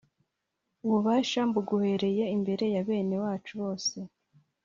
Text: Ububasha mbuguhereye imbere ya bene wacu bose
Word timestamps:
Ububasha 0.85 1.39
mbuguhereye 1.49 2.23
imbere 2.35 2.65
ya 2.75 2.81
bene 2.87 3.15
wacu 3.23 3.51
bose 3.61 3.97